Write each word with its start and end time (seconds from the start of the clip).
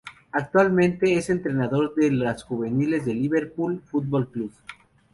Actualmente 0.31 1.13
es 1.13 1.29
entrenador 1.29 1.93
de 1.93 2.09
las 2.11 2.41
juveniles 2.43 3.05
del 3.05 3.21
Liverpool 3.21 3.83
Fútbol 3.85 4.31
Club. 4.31 4.51